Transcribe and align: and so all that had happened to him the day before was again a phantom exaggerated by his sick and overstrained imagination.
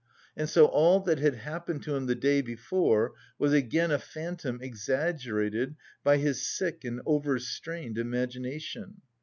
and 0.35 0.49
so 0.49 0.65
all 0.65 0.99
that 0.99 1.19
had 1.19 1.35
happened 1.35 1.83
to 1.83 1.95
him 1.95 2.07
the 2.07 2.15
day 2.15 2.41
before 2.41 3.13
was 3.37 3.53
again 3.53 3.91
a 3.91 3.99
phantom 3.99 4.57
exaggerated 4.59 5.75
by 6.03 6.17
his 6.17 6.41
sick 6.41 6.83
and 6.83 6.99
overstrained 7.05 7.99
imagination. 7.99 9.03